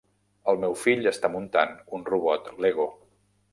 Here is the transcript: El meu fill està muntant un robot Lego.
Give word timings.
El 0.53 0.55
meu 0.63 0.73
fill 0.83 1.09
està 1.11 1.31
muntant 1.35 1.77
un 1.99 2.07
robot 2.13 2.53
Lego. 2.67 2.91